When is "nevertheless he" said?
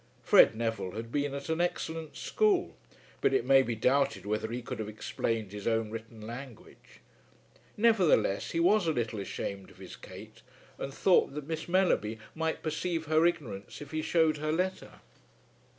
7.77-8.59